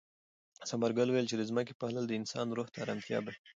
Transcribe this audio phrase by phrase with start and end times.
[0.69, 3.39] ثمرګل وویل چې د ځمکې پالل د انسان روح ته ارامتیا بښي.